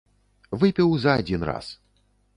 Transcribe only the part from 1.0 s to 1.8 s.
за адзін раз.